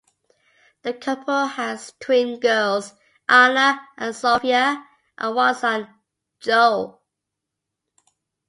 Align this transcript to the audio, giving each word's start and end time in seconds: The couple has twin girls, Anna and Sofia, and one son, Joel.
The 0.81 0.95
couple 0.95 1.45
has 1.45 1.93
twin 1.99 2.39
girls, 2.39 2.95
Anna 3.29 3.79
and 3.97 4.15
Sofia, 4.15 4.83
and 5.19 5.35
one 5.35 5.53
son, 5.53 5.93
Joel. 6.39 7.03